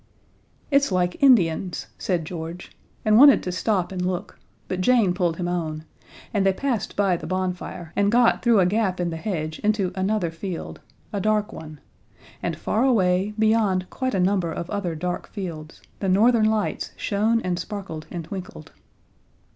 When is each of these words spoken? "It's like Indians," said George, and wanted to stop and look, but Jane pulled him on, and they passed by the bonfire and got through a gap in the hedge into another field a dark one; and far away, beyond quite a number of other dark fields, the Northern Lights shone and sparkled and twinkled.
"It's 0.71 0.91
like 0.91 1.21
Indians," 1.21 1.85
said 1.99 2.25
George, 2.25 2.71
and 3.05 3.19
wanted 3.19 3.43
to 3.43 3.51
stop 3.51 3.91
and 3.91 4.03
look, 4.03 4.39
but 4.67 4.81
Jane 4.81 5.13
pulled 5.13 5.37
him 5.37 5.47
on, 5.47 5.85
and 6.33 6.43
they 6.43 6.53
passed 6.53 6.95
by 6.95 7.15
the 7.15 7.27
bonfire 7.27 7.93
and 7.95 8.11
got 8.11 8.41
through 8.41 8.59
a 8.61 8.65
gap 8.65 8.99
in 8.99 9.11
the 9.11 9.17
hedge 9.17 9.59
into 9.59 9.91
another 9.93 10.31
field 10.31 10.81
a 11.13 11.21
dark 11.21 11.53
one; 11.53 11.79
and 12.41 12.57
far 12.57 12.83
away, 12.83 13.35
beyond 13.37 13.91
quite 13.91 14.15
a 14.15 14.19
number 14.19 14.51
of 14.51 14.67
other 14.71 14.95
dark 14.95 15.27
fields, 15.27 15.81
the 15.99 16.09
Northern 16.09 16.45
Lights 16.49 16.93
shone 16.97 17.39
and 17.41 17.59
sparkled 17.59 18.07
and 18.09 18.25
twinkled. 18.25 18.71